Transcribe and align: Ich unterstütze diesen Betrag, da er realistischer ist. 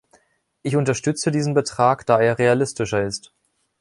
Ich 0.63 0.75
unterstütze 0.75 1.29
diesen 1.29 1.53
Betrag, 1.53 2.07
da 2.07 2.19
er 2.19 2.39
realistischer 2.39 3.03
ist. 3.05 3.31